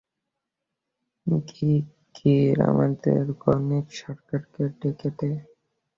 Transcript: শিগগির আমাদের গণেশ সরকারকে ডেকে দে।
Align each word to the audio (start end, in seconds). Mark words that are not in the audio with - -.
শিগগির 1.49 2.57
আমাদের 2.69 3.23
গণেশ 3.41 3.87
সরকারকে 3.99 4.63
ডেকে 4.79 5.09
দে। 5.17 5.31